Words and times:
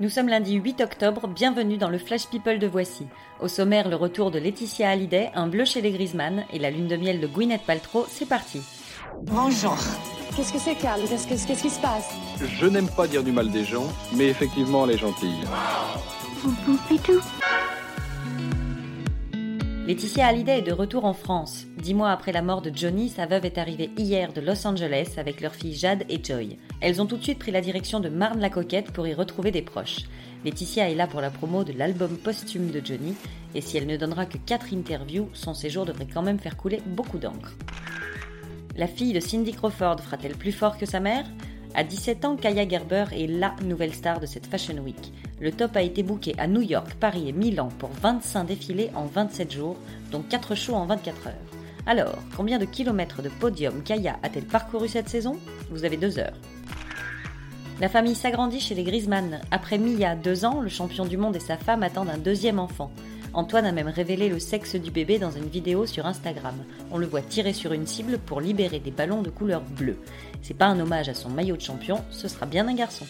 Nous 0.00 0.08
sommes 0.08 0.28
lundi 0.28 0.54
8 0.54 0.80
octobre, 0.80 1.26
bienvenue 1.26 1.76
dans 1.76 1.90
le 1.90 1.98
Flash 1.98 2.28
People 2.28 2.60
de 2.60 2.68
Voici. 2.68 3.08
Au 3.40 3.48
sommaire, 3.48 3.88
le 3.88 3.96
retour 3.96 4.30
de 4.30 4.38
Laetitia 4.38 4.90
Hallyday, 4.90 5.32
un 5.34 5.48
bleu 5.48 5.64
chez 5.64 5.80
les 5.80 5.90
Griezmann 5.90 6.44
et 6.52 6.60
la 6.60 6.70
lune 6.70 6.86
de 6.86 6.96
miel 6.96 7.18
de 7.18 7.26
Gwyneth 7.26 7.62
Paltrow, 7.62 8.06
c'est 8.08 8.28
parti. 8.28 8.62
Bonjour. 9.22 9.76
Qu'est-ce 10.36 10.52
que 10.52 10.60
c'est, 10.60 10.76
Carl 10.76 11.00
Qu'est-ce 11.00 11.26
qu'est-ce 11.26 11.62
qui 11.62 11.70
se 11.70 11.80
passe? 11.80 12.14
Je 12.40 12.66
n'aime 12.66 12.88
pas 12.88 13.08
dire 13.08 13.24
du 13.24 13.32
mal 13.32 13.50
des 13.50 13.64
gens, 13.64 13.88
mais 14.14 14.28
effectivement, 14.28 14.84
elle 14.84 14.94
est 14.94 14.98
gentille. 14.98 15.40
Laetitia 19.88 20.26
Hallyday 20.26 20.58
est 20.58 20.62
de 20.62 20.72
retour 20.72 21.06
en 21.06 21.14
France. 21.14 21.64
Dix 21.78 21.94
mois 21.94 22.10
après 22.10 22.30
la 22.30 22.42
mort 22.42 22.60
de 22.60 22.70
Johnny, 22.74 23.08
sa 23.08 23.24
veuve 23.24 23.46
est 23.46 23.56
arrivée 23.56 23.88
hier 23.96 24.34
de 24.34 24.42
Los 24.42 24.66
Angeles 24.66 25.14
avec 25.16 25.40
leurs 25.40 25.54
filles 25.54 25.76
Jade 25.76 26.04
et 26.10 26.22
Joy. 26.22 26.58
Elles 26.82 27.00
ont 27.00 27.06
tout 27.06 27.16
de 27.16 27.22
suite 27.22 27.38
pris 27.38 27.52
la 27.52 27.62
direction 27.62 27.98
de 27.98 28.10
Marne-la-Coquette 28.10 28.90
pour 28.90 29.06
y 29.06 29.14
retrouver 29.14 29.50
des 29.50 29.62
proches. 29.62 30.00
Laetitia 30.44 30.90
est 30.90 30.94
là 30.94 31.06
pour 31.06 31.22
la 31.22 31.30
promo 31.30 31.64
de 31.64 31.72
l'album 31.72 32.18
posthume 32.18 32.70
de 32.70 32.84
Johnny, 32.84 33.14
et 33.54 33.62
si 33.62 33.78
elle 33.78 33.86
ne 33.86 33.96
donnera 33.96 34.26
que 34.26 34.36
4 34.36 34.74
interviews, 34.74 35.30
son 35.32 35.54
séjour 35.54 35.86
devrait 35.86 36.06
quand 36.12 36.20
même 36.20 36.38
faire 36.38 36.58
couler 36.58 36.82
beaucoup 36.84 37.16
d'encre. 37.16 37.56
La 38.76 38.88
fille 38.88 39.14
de 39.14 39.20
Cindy 39.20 39.52
Crawford 39.52 40.00
fera-t-elle 40.00 40.36
plus 40.36 40.52
fort 40.52 40.76
que 40.76 40.84
sa 40.84 41.00
mère? 41.00 41.24
À 41.74 41.82
17 41.82 42.26
ans, 42.26 42.36
Kaya 42.36 42.68
Gerber 42.68 43.06
est 43.12 43.26
LA 43.26 43.56
nouvelle 43.64 43.94
star 43.94 44.20
de 44.20 44.26
cette 44.26 44.48
Fashion 44.48 44.76
Week. 44.84 45.14
Le 45.40 45.52
top 45.52 45.76
a 45.76 45.82
été 45.82 46.02
booké 46.02 46.34
à 46.38 46.46
New 46.46 46.62
York, 46.62 46.94
Paris 46.98 47.28
et 47.28 47.32
Milan 47.32 47.68
pour 47.78 47.90
25 47.90 48.44
défilés 48.44 48.90
en 48.94 49.06
27 49.06 49.52
jours, 49.52 49.76
dont 50.10 50.22
4 50.22 50.54
shows 50.54 50.74
en 50.74 50.86
24 50.86 51.28
heures. 51.28 51.34
Alors, 51.86 52.18
combien 52.36 52.58
de 52.58 52.64
kilomètres 52.64 53.22
de 53.22 53.28
podium 53.28 53.82
Kaya 53.82 54.18
a-t-elle 54.22 54.44
parcouru 54.44 54.88
cette 54.88 55.08
saison? 55.08 55.36
Vous 55.70 55.84
avez 55.84 55.96
deux 55.96 56.18
heures. 56.18 56.36
La 57.80 57.88
famille 57.88 58.16
s'agrandit 58.16 58.60
chez 58.60 58.74
les 58.74 58.82
Griezmann. 58.82 59.40
Après 59.52 59.78
Mia, 59.78 60.16
deux 60.16 60.44
ans, 60.44 60.60
le 60.60 60.68
champion 60.68 61.06
du 61.06 61.16
monde 61.16 61.36
et 61.36 61.40
sa 61.40 61.56
femme 61.56 61.84
attendent 61.84 62.10
un 62.10 62.18
deuxième 62.18 62.58
enfant. 62.58 62.90
Antoine 63.32 63.66
a 63.66 63.72
même 63.72 63.88
révélé 63.88 64.28
le 64.28 64.40
sexe 64.40 64.74
du 64.74 64.90
bébé 64.90 65.20
dans 65.20 65.30
une 65.30 65.48
vidéo 65.48 65.86
sur 65.86 66.06
Instagram. 66.06 66.56
On 66.90 66.98
le 66.98 67.06
voit 67.06 67.22
tirer 67.22 67.52
sur 67.52 67.72
une 67.72 67.86
cible 67.86 68.18
pour 68.18 68.40
libérer 68.40 68.80
des 68.80 68.90
ballons 68.90 69.22
de 69.22 69.30
couleur 69.30 69.62
bleue. 69.62 69.98
C'est 70.42 70.56
pas 70.56 70.66
un 70.66 70.80
hommage 70.80 71.08
à 71.08 71.14
son 71.14 71.28
maillot 71.28 71.56
de 71.56 71.62
champion, 71.62 72.02
ce 72.10 72.26
sera 72.26 72.46
bien 72.46 72.66
un 72.66 72.74
garçon. 72.74 73.06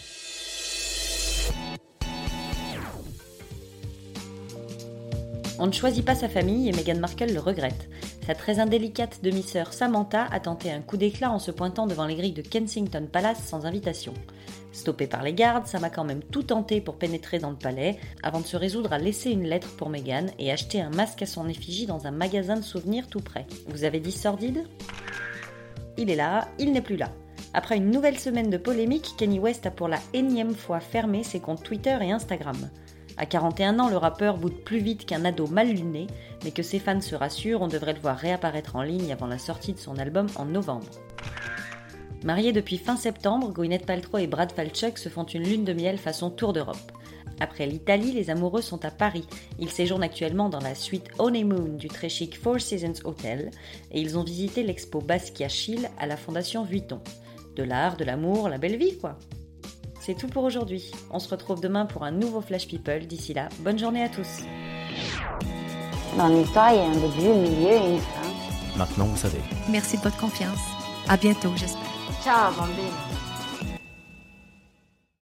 On 5.61 5.67
ne 5.67 5.73
choisit 5.73 6.05
pas 6.05 6.15
sa 6.15 6.29
famille 6.29 6.69
et 6.69 6.71
Meghan 6.71 6.99
Markle 6.99 7.33
le 7.33 7.39
regrette. 7.41 7.89
Sa 8.25 8.33
très 8.33 8.59
indélicate 8.59 9.19
demi-sœur 9.21 9.73
Samantha 9.73 10.25
a 10.31 10.39
tenté 10.39 10.71
un 10.71 10.79
coup 10.79 10.95
d'éclat 10.95 11.31
en 11.31 11.39
se 11.39 11.51
pointant 11.51 11.85
devant 11.85 12.05
les 12.05 12.15
grilles 12.15 12.31
de 12.31 12.41
Kensington 12.41 13.05
Palace 13.11 13.43
sans 13.43 13.65
invitation. 13.65 14.13
Stoppée 14.71 15.07
par 15.07 15.21
les 15.21 15.33
gardes, 15.33 15.67
Sam 15.67 15.83
a 15.83 15.89
quand 15.89 16.05
même 16.05 16.23
tout 16.23 16.43
tenté 16.43 16.79
pour 16.79 16.95
pénétrer 16.95 17.39
dans 17.39 17.49
le 17.49 17.57
palais, 17.57 17.99
avant 18.23 18.39
de 18.39 18.45
se 18.45 18.55
résoudre 18.55 18.93
à 18.93 18.99
laisser 18.99 19.31
une 19.31 19.43
lettre 19.43 19.75
pour 19.75 19.89
Meghan 19.89 20.27
et 20.37 20.49
acheter 20.49 20.79
un 20.79 20.91
masque 20.91 21.23
à 21.23 21.25
son 21.25 21.49
effigie 21.49 21.87
dans 21.87 22.07
un 22.07 22.11
magasin 22.11 22.55
de 22.55 22.61
souvenirs 22.61 23.07
tout 23.07 23.19
près. 23.19 23.45
Vous 23.67 23.83
avez 23.83 23.99
dit 23.99 24.13
sordide? 24.13 24.63
Il 25.97 26.09
est 26.09 26.15
là, 26.15 26.47
il 26.57 26.71
n'est 26.71 26.81
plus 26.81 26.95
là. 26.95 27.11
Après 27.53 27.75
une 27.75 27.91
nouvelle 27.91 28.17
semaine 28.17 28.49
de 28.49 28.57
polémique, 28.57 29.15
Kenny 29.17 29.39
West 29.39 29.65
a 29.65 29.71
pour 29.71 29.89
la 29.89 29.99
énième 30.13 30.55
fois 30.55 30.79
fermé 30.79 31.23
ses 31.23 31.41
comptes 31.41 31.63
Twitter 31.63 31.97
et 32.01 32.13
Instagram. 32.13 32.69
À 33.19 33.25
41 33.25 33.79
ans, 33.79 33.89
le 33.89 33.97
rappeur 33.97 34.37
boude 34.37 34.63
plus 34.63 34.79
vite 34.79 35.05
qu'un 35.05 35.25
ado 35.25 35.45
mal 35.45 35.67
luné, 35.67 36.07
mais 36.45 36.51
que 36.51 36.63
ses 36.63 36.79
fans 36.79 37.01
se 37.01 37.15
rassurent, 37.15 37.61
on 37.61 37.67
devrait 37.67 37.93
le 37.93 37.99
voir 37.99 38.17
réapparaître 38.17 38.77
en 38.77 38.81
ligne 38.81 39.11
avant 39.11 39.27
la 39.27 39.37
sortie 39.37 39.73
de 39.73 39.77
son 39.77 39.97
album 39.97 40.27
en 40.37 40.45
novembre. 40.45 40.87
Mariés 42.23 42.53
depuis 42.53 42.77
fin 42.77 42.95
septembre, 42.95 43.51
Gwyneth 43.51 43.85
Paltrow 43.85 44.19
et 44.19 44.27
Brad 44.27 44.53
Falchuk 44.53 44.97
se 44.97 45.09
font 45.09 45.25
une 45.25 45.43
lune 45.43 45.65
de 45.65 45.73
miel 45.73 45.97
façon 45.97 46.29
Tour 46.29 46.53
d'Europe. 46.53 46.93
Après 47.41 47.65
l'Italie, 47.65 48.13
les 48.13 48.29
amoureux 48.29 48.61
sont 48.61 48.85
à 48.85 48.91
Paris. 48.91 49.27
Ils 49.59 49.69
séjournent 49.69 50.03
actuellement 50.03 50.47
dans 50.47 50.61
la 50.61 50.73
suite 50.73 51.09
Honeymoon 51.17 51.75
du 51.75 51.89
très 51.89 52.07
chic 52.07 52.39
Four 52.39 52.61
Seasons 52.61 53.03
Hotel 53.03 53.51
et 53.91 53.99
ils 53.99 54.17
ont 54.17 54.23
visité 54.23 54.63
l'expo 54.63 55.01
Basquiat 55.01 55.49
Chile 55.49 55.89
à 55.97 56.07
la 56.07 56.15
Fondation 56.15 56.63
Vuitton. 56.63 57.01
De 57.57 57.63
l'art, 57.63 57.97
de 57.97 58.05
l'amour, 58.05 58.47
la 58.47 58.57
belle 58.57 58.77
vie 58.77 58.97
quoi. 58.97 59.17
C'est 59.99 60.15
tout 60.15 60.27
pour 60.27 60.43
aujourd'hui. 60.43 60.91
On 61.11 61.19
se 61.19 61.29
retrouve 61.29 61.61
demain 61.61 61.85
pour 61.85 62.03
un 62.03 62.11
nouveau 62.11 62.41
Flash 62.41 62.67
People. 62.67 63.05
D'ici 63.05 63.33
là, 63.33 63.49
bonne 63.59 63.77
journée 63.77 64.03
à 64.03 64.09
tous. 64.09 64.43
Dans 66.17 66.27
l'histoire, 66.27 66.71
il 66.73 66.77
y 66.77 66.79
a 66.79 66.85
un 66.85 66.93
début, 66.93 67.27
un 67.29 67.35
milieu 67.35 67.71
et 67.71 67.93
une 67.95 67.99
fin. 67.99 68.77
Maintenant, 68.77 69.05
vous 69.05 69.17
savez. 69.17 69.39
Merci 69.69 69.97
de 69.97 70.03
votre 70.03 70.17
confiance. 70.17 70.59
À 71.07 71.17
bientôt, 71.17 71.51
j'espère. 71.55 71.81
Ciao, 72.23 72.51
bambine. 72.53 72.93